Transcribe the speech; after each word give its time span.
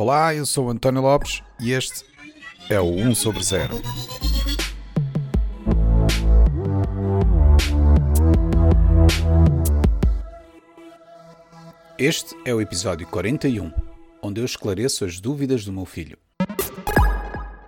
Olá, 0.00 0.32
eu 0.32 0.46
sou 0.46 0.70
António 0.70 1.02
Lopes 1.02 1.42
e 1.58 1.72
este 1.72 2.04
é 2.70 2.80
o 2.80 2.84
1 2.84 3.16
sobre 3.16 3.42
0. 3.42 3.82
Este 11.98 12.36
é 12.44 12.54
o 12.54 12.60
episódio 12.60 13.08
41, 13.08 13.72
onde 14.22 14.40
eu 14.40 14.44
esclareço 14.44 15.04
as 15.04 15.18
dúvidas 15.18 15.64
do 15.64 15.72
meu 15.72 15.84
filho. 15.84 16.16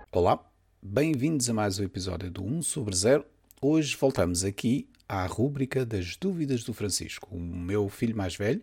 Olá, 0.09 0.39
bem-vindos 0.81 1.49
a 1.49 1.53
mais 1.53 1.79
um 1.79 1.83
episódio 1.83 2.31
do 2.31 2.45
1 2.45 2.61
sobre 2.61 2.95
0. 2.95 3.25
Hoje 3.61 3.97
voltamos 3.99 4.45
aqui 4.45 4.87
à 5.11 5.25
rúbrica 5.25 5.85
das 5.85 6.15
dúvidas 6.15 6.63
do 6.63 6.73
Francisco, 6.73 7.27
o 7.35 7.37
meu 7.37 7.89
filho 7.89 8.15
mais 8.15 8.33
velho, 8.33 8.61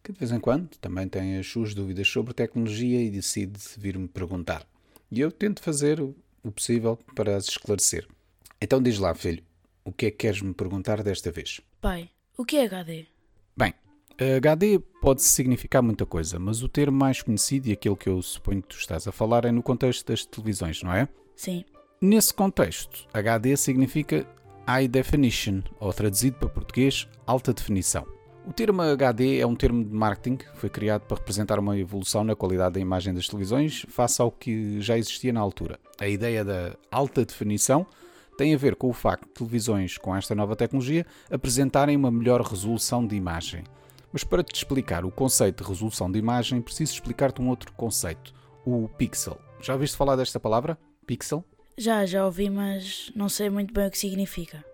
que 0.00 0.12
de 0.12 0.18
vez 0.18 0.30
em 0.30 0.38
quando 0.38 0.68
também 0.76 1.08
tem 1.08 1.36
as 1.36 1.46
suas 1.48 1.74
dúvidas 1.74 2.06
sobre 2.06 2.32
tecnologia 2.32 3.02
e 3.02 3.10
decide 3.10 3.58
vir-me 3.76 4.06
perguntar. 4.06 4.64
E 5.10 5.18
eu 5.18 5.32
tento 5.32 5.60
fazer 5.60 6.00
o 6.00 6.14
possível 6.54 6.96
para 7.16 7.36
as 7.36 7.48
esclarecer. 7.48 8.06
Então 8.62 8.80
diz 8.80 8.96
lá, 8.96 9.12
filho, 9.12 9.42
o 9.84 9.90
que 9.90 10.06
é 10.06 10.10
que 10.12 10.18
queres 10.18 10.40
me 10.40 10.54
perguntar 10.54 11.02
desta 11.02 11.32
vez? 11.32 11.60
Pai, 11.80 12.08
o 12.36 12.44
que 12.44 12.58
é 12.58 12.66
HD? 12.66 13.06
Bem, 13.56 13.74
HD 14.36 14.78
pode 15.02 15.22
significar 15.22 15.82
muita 15.82 16.06
coisa, 16.06 16.38
mas 16.38 16.62
o 16.62 16.68
termo 16.68 16.96
mais 16.96 17.22
conhecido 17.22 17.66
e 17.66 17.72
aquele 17.72 17.96
que 17.96 18.08
eu 18.08 18.22
suponho 18.22 18.62
que 18.62 18.68
tu 18.68 18.78
estás 18.78 19.08
a 19.08 19.10
falar 19.10 19.44
é 19.44 19.50
no 19.50 19.64
contexto 19.64 20.06
das 20.06 20.24
televisões, 20.24 20.80
não 20.80 20.92
é? 20.92 21.08
Sim. 21.34 21.64
Nesse 22.00 22.32
contexto, 22.32 23.08
HD 23.12 23.56
significa 23.56 24.24
High 24.68 24.86
Definition, 24.86 25.62
ou 25.80 25.94
traduzido 25.94 26.36
para 26.36 26.50
português, 26.50 27.08
alta 27.26 27.54
definição. 27.54 28.06
O 28.46 28.52
termo 28.52 28.82
HD 28.82 29.38
é 29.38 29.46
um 29.46 29.56
termo 29.56 29.82
de 29.82 29.94
marketing 29.94 30.36
que 30.36 30.58
foi 30.58 30.68
criado 30.68 31.06
para 31.06 31.16
representar 31.16 31.58
uma 31.58 31.78
evolução 31.78 32.22
na 32.22 32.36
qualidade 32.36 32.74
da 32.74 32.80
imagem 32.80 33.14
das 33.14 33.26
televisões 33.26 33.86
face 33.88 34.20
ao 34.20 34.30
que 34.30 34.78
já 34.82 34.98
existia 34.98 35.32
na 35.32 35.40
altura. 35.40 35.80
A 35.98 36.06
ideia 36.06 36.44
da 36.44 36.76
alta 36.90 37.24
definição 37.24 37.86
tem 38.36 38.54
a 38.54 38.58
ver 38.58 38.76
com 38.76 38.90
o 38.90 38.92
facto 38.92 39.24
de 39.24 39.32
televisões 39.32 39.96
com 39.96 40.14
esta 40.14 40.34
nova 40.34 40.54
tecnologia 40.54 41.06
apresentarem 41.30 41.96
uma 41.96 42.10
melhor 42.10 42.42
resolução 42.42 43.06
de 43.06 43.16
imagem. 43.16 43.64
Mas 44.12 44.22
para 44.22 44.42
te 44.42 44.54
explicar 44.54 45.02
o 45.02 45.10
conceito 45.10 45.64
de 45.64 45.70
resolução 45.70 46.12
de 46.12 46.18
imagem, 46.18 46.60
preciso 46.60 46.92
explicar-te 46.92 47.40
um 47.40 47.48
outro 47.48 47.72
conceito, 47.72 48.34
o 48.66 48.86
pixel. 48.86 49.40
Já 49.62 49.72
ouviste 49.72 49.96
falar 49.96 50.16
desta 50.16 50.38
palavra? 50.38 50.78
Pixel? 51.06 51.42
Já, 51.80 52.04
já 52.04 52.26
ouvi, 52.26 52.50
mas 52.50 53.12
não 53.14 53.28
sei 53.28 53.48
muito 53.48 53.72
bem 53.72 53.86
o 53.86 53.90
que 53.92 53.96
significa. 53.96 54.64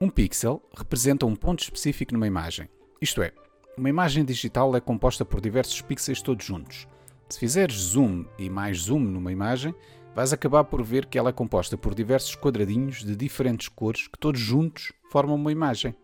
Um 0.00 0.08
pixel 0.08 0.62
representa 0.78 1.26
um 1.26 1.34
ponto 1.34 1.60
específico 1.60 2.14
numa 2.14 2.28
imagem. 2.28 2.68
Isto 3.02 3.20
é, 3.20 3.32
uma 3.76 3.88
imagem 3.88 4.24
digital 4.24 4.76
é 4.76 4.80
composta 4.80 5.24
por 5.24 5.40
diversos 5.40 5.82
pixels 5.82 6.22
todos 6.22 6.46
juntos. 6.46 6.86
Se 7.28 7.40
fizeres 7.40 7.74
zoom 7.74 8.24
e 8.38 8.48
mais 8.48 8.82
zoom 8.82 9.00
numa 9.00 9.32
imagem, 9.32 9.74
vais 10.14 10.32
acabar 10.32 10.62
por 10.62 10.84
ver 10.84 11.06
que 11.06 11.18
ela 11.18 11.30
é 11.30 11.32
composta 11.32 11.76
por 11.76 11.96
diversos 11.96 12.36
quadradinhos 12.36 13.02
de 13.02 13.16
diferentes 13.16 13.66
cores 13.66 14.06
que 14.06 14.16
todos 14.16 14.40
juntos 14.40 14.92
formam 15.10 15.34
uma 15.34 15.50
imagem. 15.50 15.96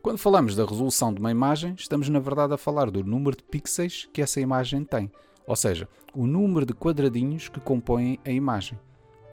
Quando 0.00 0.16
falamos 0.16 0.56
da 0.56 0.64
resolução 0.64 1.12
de 1.12 1.20
uma 1.20 1.30
imagem, 1.30 1.74
estamos 1.78 2.08
na 2.08 2.18
verdade 2.18 2.54
a 2.54 2.56
falar 2.56 2.90
do 2.90 3.04
número 3.04 3.36
de 3.36 3.42
pixels 3.42 4.08
que 4.10 4.22
essa 4.22 4.40
imagem 4.40 4.84
tem, 4.84 5.12
ou 5.46 5.54
seja, 5.54 5.86
o 6.14 6.26
número 6.26 6.64
de 6.64 6.72
quadradinhos 6.72 7.50
que 7.50 7.60
compõem 7.60 8.18
a 8.24 8.30
imagem. 8.30 8.78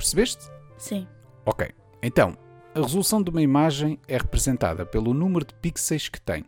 Percebeste? 0.03 0.51
Sim. 0.77 1.07
Ok. 1.45 1.71
Então, 2.01 2.37
a 2.75 2.81
resolução 2.81 3.23
de 3.23 3.29
uma 3.29 3.41
imagem 3.41 3.97
é 4.05 4.17
representada 4.17 4.85
pelo 4.85 5.13
número 5.13 5.45
de 5.45 5.53
pixels 5.53 6.09
que 6.09 6.19
tem. 6.19 6.43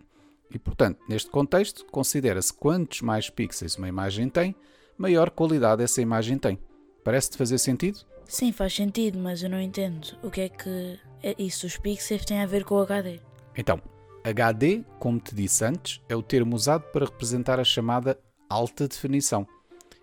E, 0.52 0.60
portanto, 0.60 1.00
neste 1.08 1.32
contexto, 1.32 1.86
considera-se 1.86 2.54
quantos 2.54 3.00
mais 3.02 3.30
pixels 3.30 3.78
uma 3.78 3.88
imagem 3.88 4.28
tem, 4.28 4.54
maior 4.98 5.30
qualidade 5.30 5.82
essa 5.82 6.02
imagem 6.02 6.38
tem. 6.38 6.60
Parece-te 7.02 7.38
fazer 7.38 7.58
sentido? 7.58 8.00
Sim, 8.26 8.52
faz 8.52 8.76
sentido, 8.76 9.18
mas 9.20 9.42
eu 9.42 9.50
não 9.50 9.62
entendo. 9.62 10.18
O 10.22 10.30
que 10.30 10.42
é 10.42 10.50
que 10.50 11.00
é 11.24 11.34
isso, 11.40 11.66
os 11.66 11.78
pixels 11.78 12.26
têm 12.26 12.42
a 12.42 12.46
ver 12.46 12.66
com 12.66 12.76
o 12.76 12.82
HD? 12.82 13.22
Então, 13.56 13.82
HD, 14.22 14.84
como 15.00 15.18
te 15.18 15.34
disse 15.34 15.64
antes, 15.64 16.02
é 16.10 16.16
o 16.16 16.22
termo 16.22 16.58
usado 16.58 16.84
para 16.92 17.06
representar 17.06 17.58
a 17.58 17.64
chamada 17.64 18.20
alta 18.50 18.86
definição. 18.86 19.48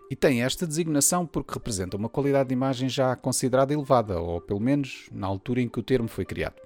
E 0.09 0.15
tem 0.15 0.43
esta 0.43 0.67
designação 0.67 1.25
porque 1.25 1.53
representa 1.53 1.97
uma 1.97 2.09
qualidade 2.09 2.49
de 2.49 2.53
imagem 2.53 2.89
já 2.89 3.15
considerada 3.15 3.73
elevada, 3.73 4.19
ou 4.19 4.39
pelo 4.41 4.59
menos 4.59 5.07
na 5.11 5.27
altura 5.27 5.61
em 5.61 5.69
que 5.69 5.79
o 5.79 5.83
termo 5.83 6.07
foi 6.07 6.25
criado. 6.25 6.61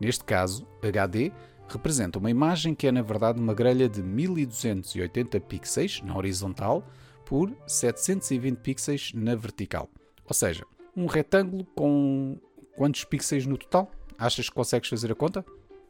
Neste 0.00 0.24
caso, 0.24 0.66
HD 0.82 1.32
representa 1.68 2.18
uma 2.18 2.30
imagem 2.30 2.74
que 2.74 2.86
é 2.86 2.92
na 2.92 3.02
verdade 3.02 3.40
uma 3.40 3.54
grelha 3.54 3.88
de 3.88 4.02
1280 4.02 5.40
pixels 5.40 6.02
na 6.02 6.16
horizontal 6.16 6.84
por 7.24 7.52
720 7.66 8.58
pixels 8.58 9.12
na 9.14 9.34
vertical. 9.34 9.88
Ou 10.24 10.34
seja, 10.34 10.64
um 10.96 11.06
retângulo 11.06 11.64
com 11.74 12.38
quantos 12.76 13.04
pixels 13.04 13.46
no 13.46 13.56
total? 13.56 13.90
Achas 14.18 14.48
que 14.48 14.54
consegues 14.54 14.88
fazer 14.88 15.10
a 15.10 15.14
conta? 15.14 15.44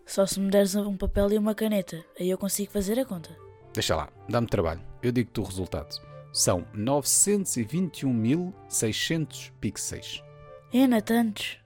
Só 0.04 0.24
se 0.24 0.38
me 0.38 0.50
deres 0.50 0.74
um 0.76 0.96
papel 0.96 1.32
e 1.32 1.38
uma 1.38 1.54
caneta, 1.54 2.04
aí 2.18 2.30
eu 2.30 2.38
consigo 2.38 2.70
fazer 2.70 2.98
a 2.98 3.04
conta. 3.04 3.30
Deixa 3.74 3.96
lá, 3.96 4.08
dá-me 4.28 4.46
trabalho. 4.46 4.80
Eu 5.02 5.12
digo-te 5.12 5.40
o 5.40 5.42
resultado 5.44 6.05
são 6.36 6.64
921.600 6.76 9.50
pixels. 9.58 10.22
É, 10.70 10.86
não 10.86 11.00
tantos. 11.00 11.56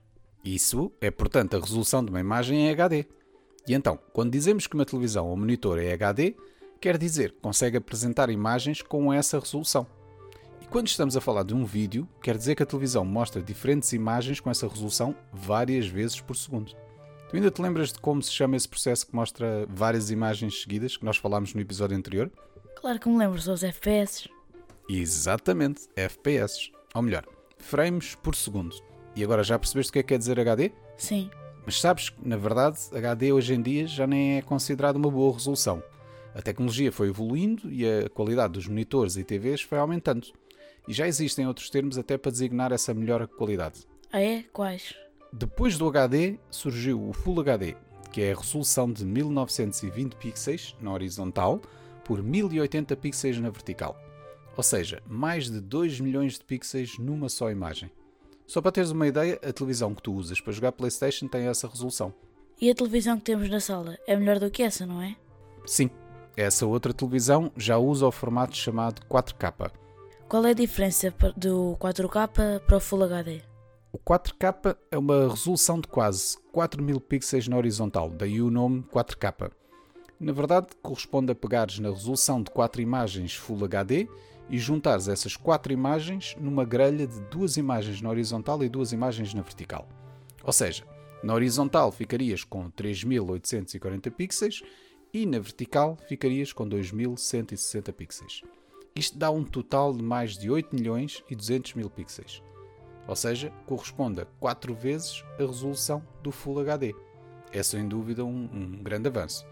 Isso 0.44 0.92
é, 1.00 1.10
portanto, 1.10 1.56
a 1.56 1.60
resolução 1.60 2.04
de 2.04 2.10
uma 2.10 2.20
imagem 2.20 2.60
em 2.60 2.70
HD. 2.70 3.04
E 3.66 3.74
então, 3.74 3.98
quando 4.12 4.30
dizemos 4.30 4.68
que 4.68 4.76
uma 4.76 4.86
televisão 4.86 5.26
ou 5.26 5.36
monitor 5.36 5.76
é 5.80 5.92
HD, 5.92 6.36
quer 6.80 6.96
dizer 6.96 7.32
que 7.32 7.40
consegue 7.40 7.78
apresentar 7.78 8.30
imagens 8.30 8.80
com 8.80 9.12
essa 9.12 9.40
resolução. 9.40 9.84
E 10.62 10.66
quando 10.66 10.86
estamos 10.86 11.16
a 11.16 11.20
falar 11.20 11.42
de 11.42 11.52
um 11.52 11.64
vídeo, 11.64 12.08
quer 12.22 12.38
dizer 12.38 12.54
que 12.54 12.62
a 12.62 12.66
televisão 12.66 13.04
mostra 13.04 13.42
diferentes 13.42 13.92
imagens 13.92 14.38
com 14.38 14.50
essa 14.50 14.68
resolução 14.68 15.16
várias 15.32 15.88
vezes 15.88 16.20
por 16.20 16.36
segundo. 16.36 16.76
Tu 17.28 17.34
ainda 17.34 17.50
te 17.50 17.60
lembras 17.60 17.92
de 17.92 17.98
como 17.98 18.22
se 18.22 18.30
chama 18.30 18.56
esse 18.56 18.68
processo 18.68 19.04
que 19.04 19.16
mostra 19.16 19.66
várias 19.68 20.12
imagens 20.12 20.62
seguidas, 20.62 20.96
que 20.96 21.04
nós 21.04 21.16
falámos 21.16 21.54
no 21.54 21.60
episódio 21.60 21.96
anterior? 21.96 22.30
Claro 22.76 23.00
que 23.00 23.08
me 23.08 23.18
lembro, 23.18 23.42
são 23.42 23.52
os 23.52 23.64
FPS. 23.64 24.30
Exatamente, 24.92 25.82
FPS. 25.94 26.72
Ou 26.94 27.02
melhor, 27.02 27.24
frames 27.58 28.16
por 28.16 28.34
segundo. 28.34 28.74
E 29.14 29.22
agora 29.22 29.44
já 29.44 29.56
percebeste 29.56 29.90
o 29.90 29.92
que 29.92 29.98
é 30.00 30.02
que 30.02 30.08
quer 30.08 30.18
dizer 30.18 30.40
HD? 30.40 30.72
Sim. 30.96 31.30
Mas 31.64 31.80
sabes 31.80 32.08
que, 32.08 32.28
na 32.28 32.36
verdade, 32.36 32.78
HD 32.92 33.32
hoje 33.32 33.54
em 33.54 33.62
dia 33.62 33.86
já 33.86 34.04
nem 34.04 34.38
é 34.38 34.42
considerado 34.42 34.96
uma 34.96 35.08
boa 35.08 35.32
resolução. 35.32 35.80
A 36.34 36.42
tecnologia 36.42 36.90
foi 36.90 37.08
evoluindo 37.08 37.70
e 37.70 37.86
a 37.86 38.08
qualidade 38.08 38.54
dos 38.54 38.66
monitores 38.66 39.16
e 39.16 39.22
TVs 39.22 39.62
foi 39.62 39.78
aumentando. 39.78 40.26
E 40.88 40.92
já 40.92 41.06
existem 41.06 41.46
outros 41.46 41.70
termos 41.70 41.96
até 41.96 42.18
para 42.18 42.32
designar 42.32 42.72
essa 42.72 42.92
melhor 42.92 43.28
qualidade. 43.28 43.86
Ah 44.12 44.20
é? 44.20 44.44
Quais? 44.52 44.94
Depois 45.32 45.78
do 45.78 45.86
HD 45.86 46.36
surgiu 46.50 47.08
o 47.08 47.12
Full 47.12 47.40
HD, 47.40 47.76
que 48.10 48.22
é 48.22 48.32
a 48.32 48.36
resolução 48.36 48.92
de 48.92 49.04
1920 49.04 50.16
pixels 50.16 50.76
na 50.80 50.92
horizontal 50.92 51.60
por 52.04 52.20
1080 52.20 52.96
pixels 52.96 53.38
na 53.38 53.50
vertical. 53.50 54.09
Ou 54.56 54.62
seja, 54.62 55.02
mais 55.06 55.50
de 55.50 55.60
2 55.60 56.00
milhões 56.00 56.34
de 56.34 56.44
pixels 56.44 56.98
numa 56.98 57.28
só 57.28 57.50
imagem. 57.50 57.90
Só 58.46 58.60
para 58.60 58.72
teres 58.72 58.90
uma 58.90 59.06
ideia, 59.06 59.38
a 59.44 59.52
televisão 59.52 59.94
que 59.94 60.02
tu 60.02 60.12
usas 60.12 60.40
para 60.40 60.52
jogar 60.52 60.72
PlayStation 60.72 61.28
tem 61.28 61.46
essa 61.46 61.68
resolução. 61.68 62.12
E 62.60 62.68
a 62.68 62.74
televisão 62.74 63.16
que 63.16 63.24
temos 63.24 63.48
na 63.48 63.60
sala 63.60 63.96
é 64.06 64.16
melhor 64.16 64.38
do 64.38 64.50
que 64.50 64.62
essa, 64.62 64.84
não 64.84 65.00
é? 65.00 65.16
Sim, 65.64 65.88
essa 66.36 66.66
outra 66.66 66.92
televisão 66.92 67.52
já 67.56 67.78
usa 67.78 68.06
o 68.06 68.12
formato 68.12 68.56
chamado 68.56 69.02
4K. 69.06 69.70
Qual 70.28 70.44
é 70.44 70.50
a 70.50 70.54
diferença 70.54 71.14
do 71.36 71.76
4K 71.80 72.60
para 72.60 72.76
o 72.76 72.80
Full 72.80 73.04
HD? 73.04 73.42
O 73.92 73.98
4K 73.98 74.76
é 74.90 74.98
uma 74.98 75.28
resolução 75.28 75.80
de 75.80 75.88
quase 75.88 76.38
4000 76.52 77.00
pixels 77.00 77.48
na 77.48 77.56
horizontal, 77.56 78.10
daí 78.10 78.40
o 78.40 78.50
nome 78.50 78.84
4K. 78.92 79.50
Na 80.20 80.32
verdade, 80.32 80.66
corresponde 80.82 81.32
a 81.32 81.34
pegares 81.34 81.78
na 81.78 81.88
resolução 81.88 82.42
de 82.42 82.50
4 82.50 82.82
imagens 82.82 83.34
Full 83.34 83.64
HD 83.64 84.06
e 84.50 84.58
juntares 84.58 85.08
essas 85.08 85.34
quatro 85.34 85.72
imagens 85.72 86.36
numa 86.38 86.62
grelha 86.62 87.06
de 87.06 87.18
duas 87.22 87.56
imagens 87.56 88.02
na 88.02 88.10
horizontal 88.10 88.62
e 88.62 88.68
duas 88.68 88.92
imagens 88.92 89.32
na 89.32 89.40
vertical. 89.40 89.88
Ou 90.44 90.52
seja, 90.52 90.84
na 91.22 91.32
horizontal 91.32 91.90
ficarias 91.90 92.44
com 92.44 92.68
3840 92.68 94.10
pixels 94.10 94.62
e 95.10 95.24
na 95.24 95.38
vertical 95.38 95.96
ficarias 96.06 96.52
com 96.52 96.68
2160 96.68 97.90
pixels. 97.90 98.42
Isto 98.94 99.16
dá 99.16 99.30
um 99.30 99.42
total 99.42 99.94
de 99.94 100.02
mais 100.02 100.36
de 100.36 100.50
8 100.50 100.74
milhões 100.76 101.24
e 101.30 101.34
200 101.34 101.74
mil 101.74 101.88
pixels. 101.88 102.42
Ou 103.08 103.16
seja, 103.16 103.50
corresponde 103.66 104.20
a 104.20 104.26
4 104.38 104.74
vezes 104.74 105.24
a 105.38 105.46
resolução 105.46 106.02
do 106.22 106.30
Full 106.30 106.60
HD. 106.60 106.94
É 107.52 107.62
sem 107.62 107.88
dúvida 107.88 108.22
um, 108.22 108.48
um 108.52 108.82
grande 108.82 109.08
avanço. 109.08 109.46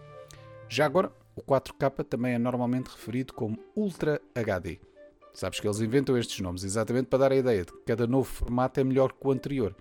Já 0.69 0.85
agora, 0.85 1.11
o 1.35 1.41
4K 1.41 2.03
também 2.03 2.35
é 2.35 2.37
normalmente 2.37 2.89
referido 2.89 3.33
como 3.33 3.57
Ultra 3.75 4.21
HD. 4.35 4.79
Sabes 5.33 5.59
que 5.59 5.67
eles 5.67 5.79
inventam 5.79 6.15
estes 6.15 6.39
nomes 6.41 6.63
exatamente 6.63 7.07
para 7.07 7.19
dar 7.19 7.31
a 7.31 7.35
ideia 7.35 7.65
de 7.65 7.71
que 7.71 7.79
cada 7.85 8.05
novo 8.05 8.29
formato 8.29 8.79
é 8.79 8.83
melhor 8.83 9.11
que 9.13 9.27
o 9.27 9.31
anterior. 9.31 9.75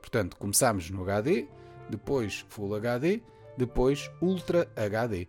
Portanto, 0.00 0.36
começamos 0.36 0.90
no 0.90 1.02
HD, 1.02 1.48
depois 1.88 2.44
Full 2.50 2.74
HD, 2.74 3.22
depois 3.56 4.10
Ultra 4.20 4.70
HD. 4.76 5.28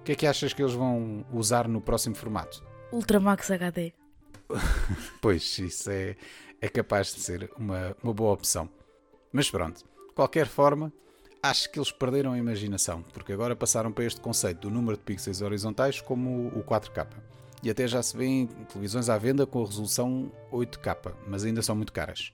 O 0.00 0.02
que 0.02 0.12
é 0.12 0.14
que 0.16 0.26
achas 0.26 0.52
que 0.52 0.62
eles 0.62 0.74
vão 0.74 1.24
usar 1.32 1.68
no 1.68 1.80
próximo 1.80 2.16
formato? 2.16 2.64
Ultramax 2.90 3.52
HD. 3.52 3.92
pois, 5.22 5.58
isso 5.60 5.90
é, 5.90 6.16
é 6.60 6.68
capaz 6.68 7.14
de 7.14 7.20
ser 7.20 7.50
uma, 7.56 7.96
uma 8.02 8.12
boa 8.12 8.32
opção. 8.32 8.68
Mas 9.32 9.48
pronto, 9.48 9.84
de 9.84 10.14
qualquer 10.14 10.48
forma, 10.48 10.92
acho 11.42 11.70
que 11.70 11.78
eles 11.78 11.90
perderam 11.90 12.32
a 12.32 12.38
imaginação, 12.38 13.02
porque 13.12 13.32
agora 13.32 13.56
passaram 13.56 13.92
para 13.92 14.04
este 14.04 14.20
conceito 14.20 14.60
do 14.60 14.70
número 14.70 14.96
de 14.96 15.02
pixels 15.02 15.40
horizontais 15.40 16.00
como 16.00 16.48
o 16.48 16.62
4K. 16.62 17.06
E 17.62 17.70
até 17.70 17.86
já 17.86 18.02
se 18.02 18.16
vêem 18.16 18.46
televisões 18.46 19.08
à 19.08 19.18
venda 19.18 19.46
com 19.46 19.62
a 19.62 19.66
resolução 19.66 20.32
8K, 20.52 21.14
mas 21.26 21.44
ainda 21.44 21.62
são 21.62 21.76
muito 21.76 21.92
caras. 21.92 22.32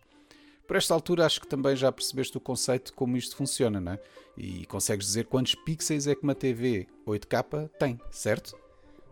Por 0.66 0.76
esta 0.76 0.94
altura, 0.94 1.24
acho 1.24 1.40
que 1.40 1.46
também 1.46 1.76
já 1.76 1.90
percebeste 1.92 2.36
o 2.36 2.40
conceito 2.40 2.86
de 2.86 2.92
como 2.92 3.16
isto 3.16 3.36
funciona, 3.36 3.80
não 3.80 3.92
é? 3.92 4.00
E 4.36 4.66
consegues 4.66 5.06
dizer 5.06 5.26
quantos 5.26 5.54
pixels 5.54 6.06
é 6.06 6.14
que 6.14 6.22
uma 6.22 6.34
TV 6.34 6.88
8K 7.06 7.70
tem, 7.78 8.00
certo? 8.10 8.56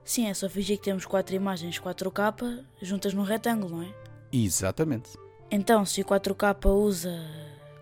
Sim, 0.04 0.26
é 0.26 0.34
só 0.34 0.48
fingir 0.48 0.78
que 0.78 0.84
temos 0.84 1.06
quatro 1.06 1.34
imagens 1.34 1.80
4K 1.80 2.64
juntas 2.82 3.14
num 3.14 3.22
retângulo, 3.22 3.76
não 3.76 3.82
é? 3.82 3.94
Exatamente. 4.32 5.10
Então, 5.50 5.84
se 5.86 6.00
o 6.00 6.04
4K 6.04 6.66
usa. 6.66 7.14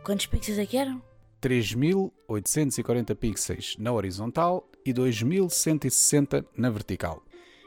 Quantos 0.04 0.26
pixels 0.26 0.58
é 0.58 0.66
que 0.66 0.76
eram? 0.76 1.00
3840 1.42 3.14
pixels 3.16 3.76
na 3.76 3.92
horizontal 3.92 4.70
e 4.86 4.92
2160 4.92 6.46
na 6.56 6.70
vertical. 6.70 7.22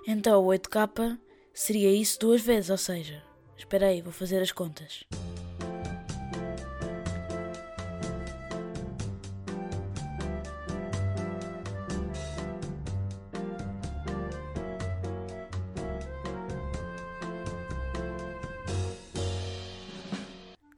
Então 0.08 0.42
o 0.44 0.48
8K 0.48 1.18
seria 1.54 1.92
isso 1.92 2.18
duas 2.20 2.42
vezes, 2.42 2.70
ou 2.70 2.78
seja. 2.78 3.22
Espera 3.58 3.88
aí, 3.88 4.02
vou 4.02 4.14
fazer 4.14 4.42
as 4.42 4.52
contas. 4.52 5.06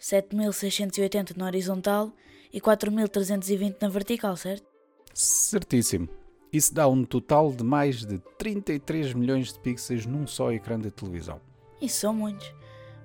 7.680 0.07 1.35
na 1.35 1.47
horizontal 1.47 2.13
e 2.57 2.59
4.320 2.59 3.75
na 3.79 3.87
vertical, 3.87 4.35
certo? 4.35 4.65
Certíssimo. 5.13 6.09
Isso 6.51 6.73
dá 6.73 6.87
um 6.87 7.05
total 7.05 7.51
de 7.51 7.63
mais 7.63 8.03
de 8.03 8.17
33 8.39 9.13
milhões 9.13 9.53
de 9.53 9.59
pixels 9.59 10.07
num 10.07 10.25
só 10.25 10.51
ecrã 10.51 10.79
de 10.79 10.89
televisão. 10.89 11.39
Isso 11.79 11.99
são 11.99 12.15
muitos. 12.15 12.51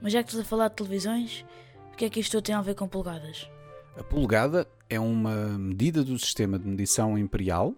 Mas 0.01 0.15
já 0.15 0.23
que 0.23 0.31
estás 0.31 0.47
a 0.47 0.49
falar 0.49 0.69
de 0.69 0.77
televisões, 0.77 1.45
o 1.93 1.97
que 1.99 2.07
é 2.07 2.09
que 2.09 2.21
isto 2.21 2.41
tem 2.41 2.55
a 2.55 2.63
ver 2.63 2.75
com 2.75 2.89
polegadas? 2.89 3.47
A 3.95 4.03
polegada 4.03 4.67
é 4.89 4.99
uma 4.99 5.59
medida 5.59 6.03
do 6.03 6.19
sistema 6.19 6.59
de 6.59 6.67
medição 6.67 7.19
imperial 7.19 7.75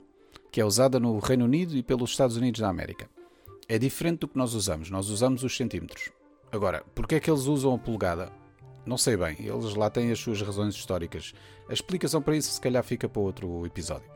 que 0.53 0.61
é 0.61 0.65
usada 0.65 1.01
no 1.01 1.19
Reino 1.19 1.45
Unido 1.45 1.77
e 1.77 1.83
pelos 1.83 2.11
Estados 2.11 2.37
Unidos 2.37 2.61
da 2.61 2.69
América. 2.69 3.11
É 3.69 3.81
diferente 3.81 4.21
do 4.21 4.29
que 4.29 4.39
nós 4.39 4.55
usamos, 4.55 4.91
nós 4.91 5.09
usamos 5.09 5.43
os 5.43 5.57
centímetros. 5.57 6.13
Agora, 6.53 6.85
porquê 6.95 7.17
é 7.17 7.21
que 7.21 7.29
eles 7.29 7.47
usam 7.47 7.75
a 7.75 7.79
polegada? 7.79 8.31
Não 8.87 8.99
sei 8.99 9.17
bem, 9.17 9.37
eles 9.39 9.75
lá 9.75 9.89
têm 9.89 10.13
as 10.13 10.19
suas 10.19 10.41
razões 10.43 10.75
históricas. 10.75 11.33
A 11.69 11.73
explicação 11.73 12.21
para 12.21 12.37
isso 12.37 12.53
se 12.53 12.61
calhar 12.61 12.85
fica 12.85 13.09
para 13.09 13.23
outro 13.23 13.65
episódio. 13.65 14.09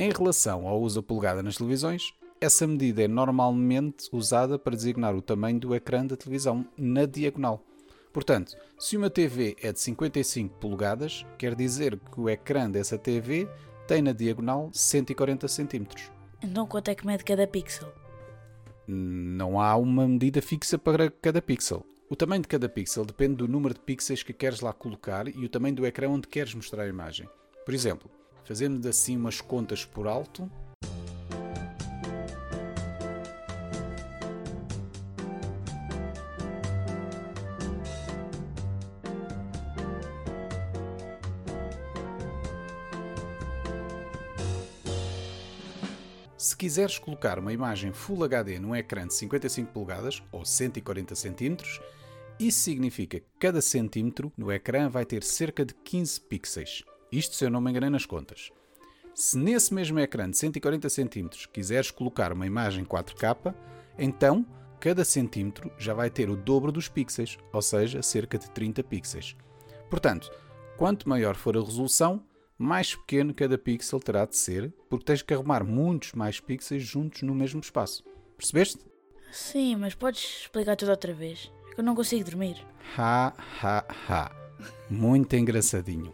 Em 0.00 0.10
relação 0.10 0.66
ao 0.66 0.80
uso 0.80 1.00
da 1.00 1.06
polegada 1.06 1.42
nas 1.42 1.56
televisões, 1.56 2.12
essa 2.40 2.66
medida 2.66 3.02
é 3.02 3.08
normalmente 3.08 4.08
usada 4.12 4.58
para 4.58 4.76
designar 4.76 5.14
o 5.14 5.22
tamanho 5.22 5.58
do 5.58 5.74
ecrã 5.74 6.06
da 6.06 6.16
televisão 6.16 6.66
na 6.76 7.04
diagonal. 7.04 7.64
Portanto, 8.12 8.56
se 8.78 8.96
uma 8.96 9.10
TV 9.10 9.56
é 9.62 9.72
de 9.72 9.80
55 9.80 10.56
polegadas, 10.58 11.26
quer 11.36 11.54
dizer 11.54 11.98
que 11.98 12.20
o 12.20 12.28
ecrã 12.28 12.70
dessa 12.70 12.96
TV 12.96 13.48
tem 13.86 14.02
na 14.02 14.12
diagonal 14.12 14.70
140 14.72 15.46
cm. 15.48 15.86
Então 16.42 16.66
quanto 16.66 16.88
é 16.88 16.94
que 16.94 17.06
mede 17.06 17.24
cada 17.24 17.46
pixel? 17.46 17.92
Não 18.86 19.60
há 19.60 19.76
uma 19.76 20.06
medida 20.06 20.40
fixa 20.40 20.78
para 20.78 21.10
cada 21.10 21.42
pixel. 21.42 21.84
O 22.10 22.16
tamanho 22.16 22.40
de 22.40 22.48
cada 22.48 22.70
pixel 22.70 23.04
depende 23.04 23.36
do 23.36 23.46
número 23.46 23.74
de 23.74 23.80
pixels 23.80 24.22
que 24.22 24.32
queres 24.32 24.60
lá 24.60 24.72
colocar 24.72 25.28
e 25.28 25.44
o 25.44 25.48
tamanho 25.48 25.74
do 25.74 25.86
ecrã 25.86 26.08
onde 26.08 26.26
queres 26.26 26.54
mostrar 26.54 26.84
a 26.84 26.88
imagem. 26.88 27.28
Por 27.66 27.74
exemplo, 27.74 28.10
fazemos 28.44 28.86
assim 28.86 29.14
umas 29.14 29.42
contas 29.42 29.84
por 29.84 30.06
alto. 30.06 30.50
Se 46.38 46.56
quiseres 46.56 46.98
colocar 46.98 47.38
uma 47.38 47.52
imagem 47.52 47.92
Full 47.92 48.24
HD 48.24 48.58
num 48.58 48.74
ecrã 48.74 49.06
de 49.06 49.12
55 49.12 49.70
polegadas 49.72 50.22
ou 50.32 50.42
140 50.46 51.14
cm, 51.14 51.56
isso 52.38 52.60
significa 52.60 53.18
que 53.18 53.26
cada 53.38 53.60
centímetro 53.60 54.32
no 54.36 54.52
ecrã 54.52 54.88
vai 54.88 55.04
ter 55.04 55.22
cerca 55.22 55.64
de 55.64 55.74
15 55.74 56.20
pixels. 56.22 56.84
Isto 57.10 57.34
se 57.34 57.44
eu 57.44 57.50
não 57.50 57.60
me 57.60 57.70
enganei 57.70 57.90
nas 57.90 58.06
contas. 58.06 58.50
Se 59.14 59.36
nesse 59.36 59.74
mesmo 59.74 59.98
ecrã 59.98 60.30
de 60.30 60.36
140 60.36 60.88
cm 60.88 61.28
quiseres 61.52 61.90
colocar 61.90 62.32
uma 62.32 62.46
imagem 62.46 62.84
4K, 62.84 63.52
então 63.98 64.46
cada 64.78 65.04
centímetro 65.04 65.72
já 65.76 65.92
vai 65.92 66.08
ter 66.08 66.30
o 66.30 66.36
dobro 66.36 66.70
dos 66.70 66.88
pixels, 66.88 67.36
ou 67.52 67.60
seja, 67.60 68.00
cerca 68.02 68.38
de 68.38 68.48
30 68.50 68.84
pixels. 68.84 69.36
Portanto, 69.90 70.30
quanto 70.76 71.08
maior 71.08 71.34
for 71.34 71.56
a 71.56 71.60
resolução, 71.60 72.22
mais 72.56 72.94
pequeno 72.94 73.34
cada 73.34 73.58
pixel 73.58 73.98
terá 73.98 74.24
de 74.24 74.36
ser, 74.36 74.72
porque 74.88 75.04
tens 75.04 75.22
que 75.22 75.34
arrumar 75.34 75.64
muitos 75.64 76.12
mais 76.12 76.38
pixels 76.38 76.84
juntos 76.84 77.22
no 77.22 77.34
mesmo 77.34 77.60
espaço. 77.60 78.04
Percebeste? 78.36 78.86
Sim, 79.32 79.76
mas 79.76 79.94
podes 79.94 80.42
explicar 80.42 80.76
tudo 80.76 80.90
outra 80.90 81.12
vez? 81.12 81.50
Eu 81.78 81.84
não 81.84 81.94
consigo 81.94 82.28
dormir. 82.28 82.56
Ha, 82.98 83.32
ha, 83.62 83.84
ha. 84.08 84.30
Muito 84.90 85.36
engraçadinho. 85.36 86.12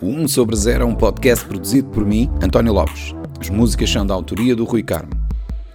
O 0.00 0.06
1 0.06 0.28
sobre 0.28 0.54
0 0.54 0.84
é 0.84 0.86
um 0.86 0.94
podcast 0.94 1.44
produzido 1.44 1.90
por 1.90 2.06
mim, 2.06 2.30
António 2.40 2.72
Lopes. 2.72 3.12
As 3.40 3.50
músicas 3.50 3.90
são 3.90 4.06
da 4.06 4.14
autoria 4.14 4.54
do 4.54 4.64
Rui 4.64 4.84
Carmo. 4.84 5.10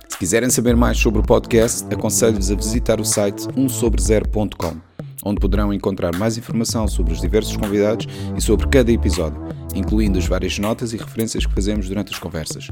Se 0.08 0.18
quiserem 0.18 0.50
saber 0.50 0.78
mais 0.78 0.98
sobre 0.98 1.20
o 1.20 1.24
podcast, 1.24 1.86
aconselho-vos 1.94 2.50
a 2.50 2.56
visitar 2.56 3.02
o 3.02 3.06
site 3.06 3.48
1sobre0.com, 3.50 4.78
onde 5.26 5.42
poderão 5.42 5.74
encontrar 5.74 6.16
mais 6.16 6.38
informação 6.38 6.88
sobre 6.88 7.12
os 7.12 7.20
diversos 7.20 7.58
convidados 7.58 8.08
e 8.38 8.40
sobre 8.40 8.66
cada 8.70 8.90
episódio 8.94 9.57
incluindo 9.78 10.18
as 10.18 10.26
várias 10.26 10.58
notas 10.60 10.94
e 10.94 10.98
referências 10.98 11.46
que 11.46 11.54
fazemos 11.54 11.88
durante 11.88 12.14
as 12.14 12.20
conversas. 12.20 12.70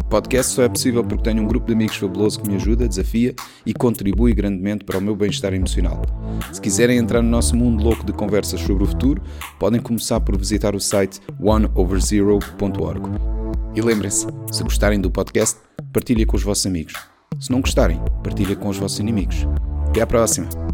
O 0.00 0.04
podcast 0.04 0.52
só 0.52 0.62
é 0.62 0.68
possível 0.68 1.02
porque 1.02 1.22
tenho 1.22 1.42
um 1.42 1.46
grupo 1.46 1.66
de 1.66 1.72
amigos 1.72 1.96
fabuloso 1.96 2.40
que 2.40 2.48
me 2.48 2.56
ajuda, 2.56 2.86
desafia 2.86 3.34
e 3.64 3.72
contribui 3.72 4.34
grandemente 4.34 4.84
para 4.84 4.98
o 4.98 5.00
meu 5.00 5.16
bem-estar 5.16 5.54
emocional. 5.54 6.02
Se 6.52 6.60
quiserem 6.60 6.98
entrar 6.98 7.22
no 7.22 7.30
nosso 7.30 7.56
mundo 7.56 7.82
louco 7.82 8.04
de 8.04 8.12
conversas 8.12 8.60
sobre 8.60 8.84
o 8.84 8.86
futuro, 8.86 9.22
podem 9.58 9.80
começar 9.80 10.20
por 10.20 10.36
visitar 10.36 10.74
o 10.74 10.80
site 10.80 11.20
oneoverzero.org. 11.40 13.08
E 13.74 13.80
lembrem-se, 13.80 14.26
se 14.50 14.62
gostarem 14.62 15.00
do 15.00 15.10
podcast, 15.10 15.58
partilhem 15.92 16.26
com 16.26 16.36
os 16.36 16.42
vossos 16.42 16.66
amigos. 16.66 16.94
Se 17.40 17.50
não 17.50 17.60
gostarem, 17.60 18.00
partilhem 18.22 18.56
com 18.56 18.68
os 18.68 18.76
vossos 18.76 18.98
inimigos. 18.98 19.46
Até 19.88 20.02
à 20.02 20.06
próxima! 20.06 20.71